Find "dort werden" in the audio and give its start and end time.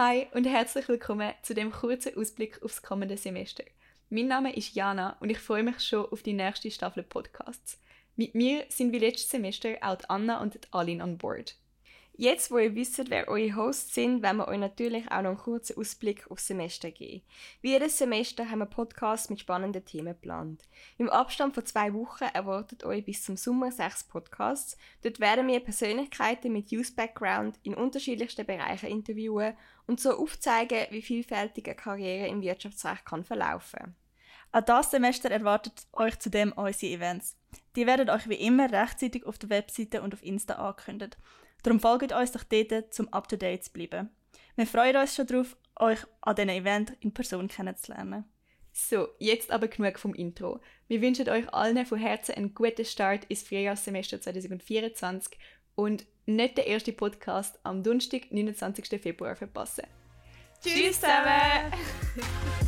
25.02-25.46